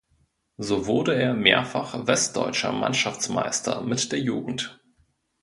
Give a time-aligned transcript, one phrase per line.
[0.57, 4.79] So wurde er mehrfach westdeutscher Mannschaftsmeister mit der Jugend.